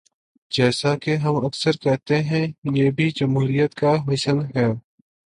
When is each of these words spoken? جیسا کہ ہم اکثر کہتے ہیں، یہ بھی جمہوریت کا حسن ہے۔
جیسا 0.51 0.97
کہ 0.97 1.15
ہم 1.15 1.35
اکثر 1.45 1.71
کہتے 1.71 2.17
ہیں، 2.23 2.45
یہ 2.75 2.91
بھی 2.91 3.09
جمہوریت 3.09 3.75
کا 3.75 3.93
حسن 4.13 4.41
ہے۔ 4.55 4.65